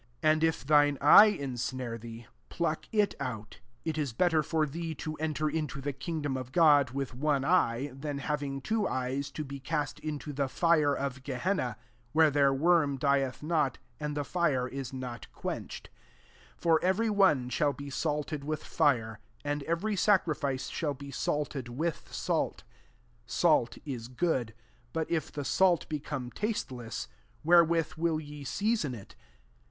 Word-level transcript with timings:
]47 0.23 0.33
And 0.33 0.43
if 0.43 0.65
thine 0.65 0.97
eye 0.99 1.25
insnare 1.27 1.99
thee, 1.99 2.25
pluck 2.49 2.85
it 2.91 3.13
out: 3.19 3.59
it 3.85 3.99
is 3.99 4.13
better 4.13 4.41
for 4.41 4.65
thee 4.65 4.95
to 4.95 5.13
enter 5.17 5.47
into 5.47 5.79
the 5.79 5.93
kingdom 5.93 6.35
of 6.35 6.51
God 6.51 6.89
with 6.89 7.13
one 7.13 7.45
eye, 7.45 7.91
than 7.93 8.17
having 8.17 8.61
two 8.61 8.87
eyes, 8.87 9.29
to 9.29 9.45
be 9.45 9.59
cast 9.59 9.99
into 9.99 10.33
[the 10.33 10.47
fire 10.47 10.95
of] 10.95 11.21
Geh^na; 11.21 11.75
48 11.75 11.75
where 12.13 12.31
their 12.31 12.51
worm 12.51 12.97
dieth 12.97 13.43
not, 13.43 13.77
and 13.99 14.17
the 14.17 14.23
fire 14.23 14.67
is 14.67 14.91
not 14.91 15.31
quenched. 15.33 15.91
49" 16.57 16.57
For 16.57 16.83
every 16.83 17.09
one 17.11 17.49
shall 17.49 17.73
be 17.73 17.91
salted 17.91 18.43
with 18.43 18.63
fire, 18.63 19.19
and 19.45 19.61
every 19.65 19.95
sacrifice 19.95 20.67
«hall 20.81 20.95
be 20.95 21.11
salt 21.11 21.55
ed 21.55 21.67
with 21.69 22.11
salt. 22.11 22.63
50 23.25 23.25
Salt 23.27 23.77
/« 23.81 24.15
good: 24.17 24.55
but 24.93 25.11
if 25.11 25.31
the 25.31 25.45
salt 25.45 25.87
become 25.87 26.31
tasteless, 26.31 27.07
wherewith 27.43 27.93
will 27.97 28.19
ye 28.19 28.43
season 28.43 28.95
it? 28.95 29.13